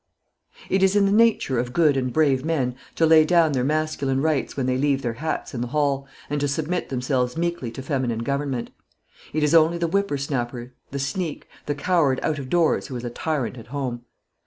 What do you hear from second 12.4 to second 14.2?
doors who is a tyrant at home.